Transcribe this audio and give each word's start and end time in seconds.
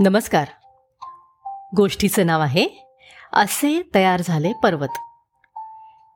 नमस्कार. 0.00 0.48
गोष्टीचं 1.76 2.26
नाव 2.26 2.40
आहे 2.40 2.88
असे 3.32 3.90
तयार 3.94 4.20
झाले 4.24 4.52
पर्वत. 4.62 4.88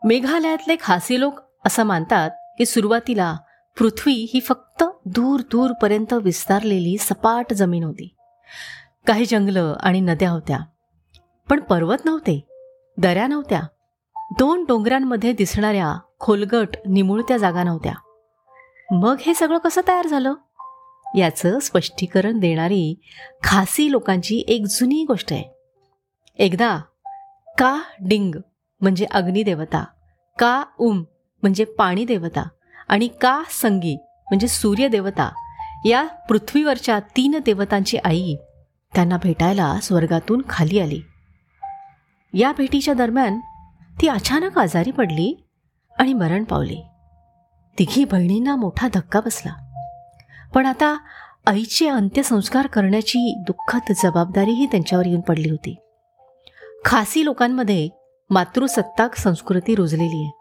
मेघालयातले 0.04 0.76
खासी 0.80 1.20
लोक 1.20 1.34
असं 1.66 1.82
मानतात 1.82 2.30
की 2.30 2.66
सुरुवातीला 2.66 3.36
पृथ्वी 3.78 4.12
ही 4.34 4.40
फक्त 4.40 4.84
दूर 5.04 5.40
दूरपर्यंत 5.40 6.12
विस्तारलेली 6.12 6.98
सपाट 6.98 7.52
जमीन 7.52 7.84
होती. 7.84 8.14
काही 9.06 9.24
जंगलं 9.24 9.76
आणि 9.80 10.00
नद्या 10.00 10.30
होत्या 10.30 10.58
पण 11.50 11.60
पर्वत 11.60 12.04
नव्हते 12.04 12.48
दऱ्या 12.98 13.26
नव्हत्या. 13.26 13.60
दोन 14.38 14.64
डोंगरांमध्ये 14.64 15.32
दिसणाऱ्या 15.32 15.98
खोलगट 16.20 16.68
निमुळत्या 16.86 17.36
जागा 17.36 17.62
नव्हत्या. 17.62 17.94
मग 18.90 19.16
हे 19.20 19.34
सगळं 19.34 19.58
कसं 19.58 19.80
तयार 19.88 20.06
झालं? 20.06 20.34
याचं 21.16 21.58
स्पष्टीकरण 21.58 22.38
देणारी 22.38 22.94
खासी 23.42 23.90
लोकांची 23.90 24.44
एक 24.48 24.64
जुनी 24.66 25.04
गोष्ट 25.04 25.32
आहे. 25.32 25.44
एकदा 26.38 26.78
का 27.58 27.82
डिंग 28.00 28.34
म्हणजे 28.80 29.06
अग्निदेवता 29.10 29.84
का 30.38 30.64
उम 30.78 30.98
म्हणजे 31.42 31.64
पाणी 31.64 32.04
देवता 32.04 32.48
आणि 32.88 33.08
का 33.08 33.42
संगी 33.50 33.96
म्हणजे 33.96 34.48
सूर्यदेवता 34.48 35.30
या 35.84 36.04
पृथ्वीवरच्या 36.28 37.00
तीन 37.00 37.38
देवतांची 37.46 37.96
आई 37.96 38.36
त्यांना 38.94 39.16
भेटायला 39.22 39.80
स्वर्गातून 39.82 40.42
खाली 40.48 40.78
आली. 40.78 41.00
या 42.34 42.52
भेटीच्या 42.58 42.94
दरम्यान 42.94 43.40
ती 44.00 44.08
अचानक 44.08 44.58
आजारी 44.58 44.90
पडली 44.90 45.44
आणि 45.98 46.12
मरण 46.12 46.44
पावली. 46.44 46.82
तिघी 47.78 48.04
बहिणींना 48.04 48.56
मोठा 48.56 48.88
धक्का 48.94 49.20
बसला. 49.20 49.71
पण 50.54 50.66
आता 50.66 50.98
आईचे 51.46 51.88
अंत्यसंस्कार 51.88 52.66
करण्याची 52.66 53.42
दुःखद 53.46 53.92
जबाबदारीही 54.04 54.66
त्यांच्यावर 54.66 55.06
येऊन 55.06 55.20
पडली 55.20 55.50
होती. 55.50 55.76
खासी 56.84 57.24
लोकांमध्ये 57.24 57.88
मातृसत्ताक 58.30 59.14
संस्कृती 59.14 59.74
रुजलेली 59.74 60.24
आहे. 60.24 60.38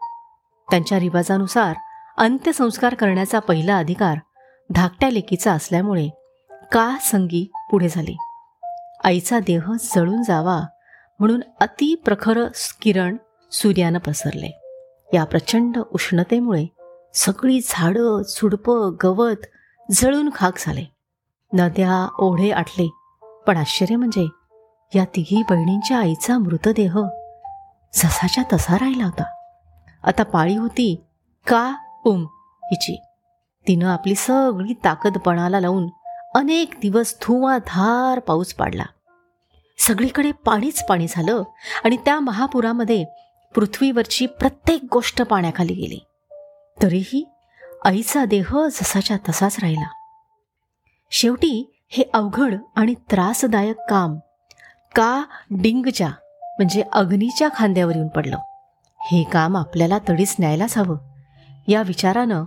त्यांच्या 0.70 1.00
रिवाजानुसार 1.00 1.74
अंत्यसंस्कार 2.18 2.94
करण्याचा 2.94 3.38
पहिला 3.38 3.76
अधिकार 3.76 4.18
धाकट्या 4.70 5.10
लेकीचा 5.10 5.52
असल्यामुळे 5.52 6.08
का 6.72 6.96
संगी 7.00 7.50
पुढे 7.70 7.88
झाली. 7.88 8.16
आईचा 9.04 9.38
देह 9.38 9.72
जळून 9.96 10.22
जावा 10.22 10.60
म्हणून 11.18 11.40
अति 11.60 11.94
प्रखर 11.94 12.40
किरण 12.80 13.16
सूर्यानं 13.52 13.98
पसरले. 13.98 14.58
या 15.14 15.24
प्रचंड 15.24 15.76
उष्णतेमुळे 15.76 16.66
सगळी 17.14 17.60
झाडं 17.68 18.22
झुडपं 18.28 18.94
गवत 19.02 19.46
जळून 19.92 20.30
खाक 20.34 20.52
झाले. 20.58 20.84
नद्या 21.52 22.08
ओढे 22.18 22.50
आटले. 22.50 22.90
पण 23.46 23.56
आश्चर्य 23.56 23.96
म्हणजे 23.96 24.28
या 24.94 25.04
तिघी 25.04 25.42
बहिणींच्या 25.50 25.98
आईचा 25.98 26.38
मृतदेह 26.38 26.98
जसाच्या 27.94 28.44
तसा 28.52 28.76
राहिला 28.76 29.04
होता. 29.04 29.24
आता 30.02 30.22
पाळी 30.22 30.56
होती 30.56 31.04
का 31.46 31.74
उम 32.06 32.26
हिची. 32.64 32.96
तिनं 33.68 33.86
आपली 33.86 34.14
सगळी 34.14 34.74
ताकद 34.84 35.18
पणाला 35.18 35.60
लावून 35.60 35.88
अनेक 36.34 36.74
दिवस 36.82 37.14
धुवाधार 37.22 38.18
पाऊस 38.18 38.54
पाडला. 38.54 38.84
सगळीकडे 39.78 40.32
पाणीच 40.32 40.86
पाणी 40.86 41.06
झालं 41.08 41.42
आणि 41.84 41.96
त्या 41.96 42.20
महापुरामध्ये 42.20 43.04
पृथ्वीवरची 43.54 44.26
प्रत्येक 44.26 44.80
गोष्ट 44.92 45.22
पाण्याखाली 45.22 45.74
गेली. 45.74 45.98
तरीही 46.82 47.31
आईचा 47.84 48.24
देह 48.24 48.56
जसाच्या 48.72 49.16
तसाच 49.28 49.56
राहिला. 49.62 49.92
शेवटी 51.10 51.72
हे 51.88 52.04
अवघड 52.14 52.54
आणि 52.76 52.94
त्रासदायक 52.94 53.76
काम 53.90 54.16
का 54.94 55.24
डिंगच्या 55.50 56.08
म्हणजे 56.42 56.82
अग्नीच्या 56.92 57.48
खांद्यावर 57.54 57.96
येऊन 57.96 58.08
पडलं? 58.08 58.38
हे 59.00 59.24
काम 59.24 59.56
आपल्याला 59.56 59.98
तडीच 60.08 60.36
न्यायलाच 60.38 60.78
हवं. 60.78 60.96
या 61.68 61.82
विचारानं 61.82 62.44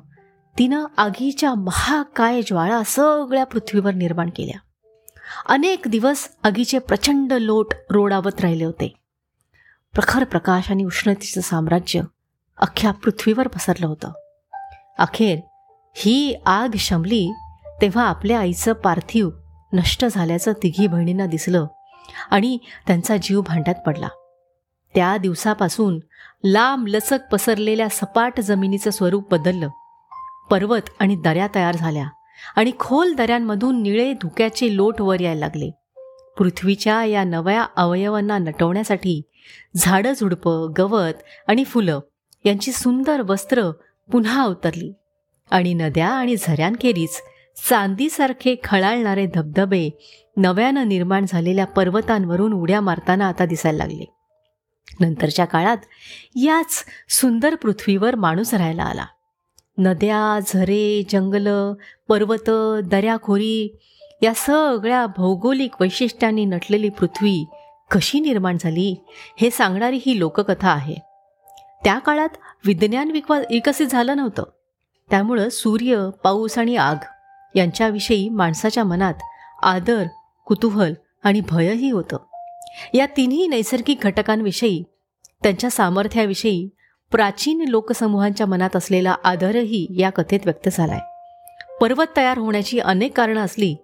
तिनं 0.57 0.85
आगीच्या 0.97 1.53
महाकाय 1.53 2.41
ज्वाळा 2.41 2.81
सगळ्या 2.85 3.46
पृथ्वीवर 3.46 3.94
निर्माण 3.94 4.29
केल्या. 4.35 4.59
अनेक 5.46 5.81
दिवस 5.88 6.29
आगीचे 6.44 6.79
प्रचंड 6.79 7.34
लोट 7.34 7.67
रोडावत 7.90 8.41
राहिले 8.41 8.66
होते. 8.66 8.94
प्रखर 9.94 10.23
प्रकाश 10.23 10.72
आणि 10.72 10.84
उष्णतेचं 10.84 11.41
साम्राज्य 11.41 12.02
अख्ख्या 12.57 12.91
पृथ्वीवर 12.91 13.47
पसरलं 13.47 13.88
होतं. 13.88 14.25
अखेर 15.00 15.39
ही 15.95 16.35
आग 16.45 16.75
शमली 16.79 17.33
तेव्हा 17.81 18.03
आपल्या 18.03 18.39
आईचं 18.39 18.73
पार्थिव 18.73 19.29
नष्ट 19.73 20.06
झाल्याचं 20.06 20.51
तिघी 20.51 20.88
बहिणींना 20.88 21.25
दिसलं 21.25 21.66
आणि 22.31 22.57
त्यांचा 22.88 23.17
जीव 23.17 23.41
भांड्यात 23.41 23.75
पडला. 23.75 24.07
त्या 24.95 25.17
दिवसापासून 25.17 26.00
लांब 26.44 26.88
लचक 26.88 27.19
पसरलेल्या 27.31 27.88
सपाट 27.91 28.39
जमिनीचं 28.39 28.91
स्वरूप 28.91 29.31
बदललं. 29.31 29.69
पर्वत 30.51 30.89
आणि 31.00 31.16
दऱ्या 31.16 31.47
तयार 31.55 31.75
झाल्या 31.75 32.07
आणि 32.55 32.72
खोल 32.79 33.13
दऱ्यांमधून 33.13 33.81
निळे 33.81 34.13
धुक्याचे 34.13 34.75
लोट 34.75 35.01
वर 35.01 35.22
यायला 35.22 35.39
लागले. 35.39 35.72
पृथ्वीच्या 36.38 37.05
या 37.05 37.23
नव्या 37.23 37.66
अवयवांना 37.75 38.38
नटवण्यासाठी 38.38 39.22
झाडं 39.75 40.13
झुडपं 40.13 40.73
गवत 40.78 41.13
आणि 41.47 41.63
फुलं 41.63 42.00
यांची 42.45 42.72
सुंदर 42.72 43.22
वस्त्र 43.22 43.72
पुन्हा 44.11 44.43
अवतरली 44.43 44.93
आणि 45.51 45.73
नद्या 45.73 46.09
आणि 46.09 46.35
झऱ्यांखेरीज 46.35 47.21
चांदीसारखे 47.69 48.55
खळाळणारे 48.63 49.25
धबधबे 49.25 49.89
नव्यानं 50.38 50.88
निर्माण 50.88 51.25
झालेल्या 51.27 51.66
पर्वतांवरून 51.66 52.53
उड्या 52.53 52.81
मारताना 52.81 53.27
आता 53.27 53.45
दिसायला 53.45 53.77
लागले. 53.77 54.13
नंतरच्या 54.99 55.45
काळात 55.45 55.77
याच 56.35 56.85
सुंदर 57.09 57.55
पृथ्वीवर 57.55 58.16
माणूस 58.16 58.53
राहायला 58.53 58.83
आला. 58.83 59.05
नद्या 59.77 60.39
झरे 60.47 61.03
जंगलं 61.09 61.73
पर्वत 62.07 62.49
दऱ्याखोरी 62.83 63.77
या 64.22 64.33
सगळ्या 64.35 65.05
भौगोलिक 65.05 65.72
वैशिष्ट्यांनी 65.79 66.45
नटलेली 66.45 66.89
पृथ्वी 66.89 67.45
कशी 67.91 68.19
निर्माण 68.19 68.57
झाली 68.59 69.05
हे 69.37 69.49
सांगणारी 69.49 69.99
ही 70.05 70.19
लोककथा 70.19 70.69
आहे. 70.69 71.15
त्या 71.85 72.00
काळात 72.00 72.29
विज्ञान 72.66 73.12
विकवा 73.12 73.40
विकसित 73.40 73.88
झालं 73.88 74.18
नव्हतं. 74.18 74.44
त्यामुळं 75.09 75.50
सूर्य 75.50 76.09
पाऊस 76.23 76.57
आणि 76.57 76.75
आग 76.75 76.96
यांच्याविषयी 77.56 78.29
माणसाच्या 78.29 78.84
मनात 78.84 79.13
आदर 79.63 80.03
कुतूहल 80.46 80.94
आणि 81.23 81.41
भयही 81.50 81.91
होतं. 81.91 82.18
या 82.94 83.06
तिन्ही 83.18 83.47
नैसर्गिक 83.47 84.00
घटकांविषयी 84.01 84.84
त्यांच्या 85.44 85.69
सामर्थ्याविषयी 85.69 86.69
प्राचीन 87.12 87.66
लोकसमूहांच्या 87.68 88.47
मनात 88.47 88.75
असलेला 88.75 89.16
आदरही 89.23 89.88
या 89.90 90.09
कथेत 90.09 90.40
व्यक्त 90.46 90.69
झालाय. 90.72 91.00
पर्वत 91.81 92.06
तयार 92.17 92.38
होण्याची 92.38 92.79
अनेक 92.79 93.17
कारणं 93.17 93.41
असली 93.41 93.75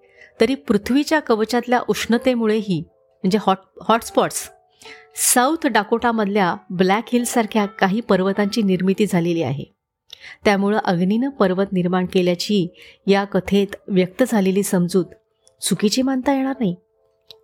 तरी 0.42 0.56
पृथ्वीच्या 0.56 1.20
कवचातल्या 1.20 1.80
उष्णतेमुळेही 1.88 2.84
म्हणजे 2.90 3.38
हॉट 3.42 3.58
हॉटस्पॉट्स 3.88 4.50
साऊथ 5.16 5.68
डाकोटामधल्या 5.68 6.56
ब्लॅक 6.70 7.04
हिलसारख्या 7.14 7.66
काही 7.66 8.02
पर्वतांची 8.02 8.62
निर्मिती 8.62 9.06
झालेली 9.06 9.44
आहे. 9.44 9.64
त्यामुळं 10.46 10.80
अग्नीनं 10.86 11.30
पर्वत 11.30 11.66
निर्माण 11.72 12.06
केल्याची 12.06 12.74
या 13.08 13.24
कथेत 13.24 13.76
व्यक्त 13.88 14.24
झालेली 14.28 14.64
समजूत 14.64 15.06
चुकीची 15.62 16.02
मानता 16.02 16.34
येणार 16.34 16.56
नाही. 16.60 16.76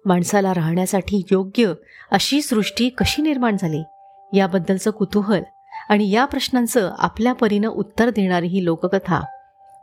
माणसाला 0.05 0.53
राहण्यासाठी 0.53 1.21
योग्य 1.31 1.73
अशी 2.11 2.41
सृष्टी 2.41 2.89
कशी 2.89 3.21
निर्माण 3.21 3.57
झाली 3.59 3.83
याबद्दलचं 4.37 4.91
कुतूहल 4.91 5.43
आणि 5.89 6.11
या 6.11 6.25
प्रश्नांचं 6.25 6.91
आपल्या 6.97 7.33
परीनं 7.33 7.67
उत्तर 7.67 8.09
देणारी 8.09 8.47
ही 8.47 8.65
लोककथा 8.65 9.21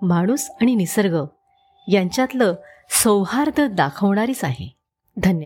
माणूस 0.03 0.51
आणि 0.61 0.75
निसर्ग 0.75 1.25
यांच्यातलं 1.89 2.55
सौहार्द 3.05 3.61
दाखवणारीच 3.61 4.45
आहे. 4.45 4.75
धन्यवाद 5.17 5.43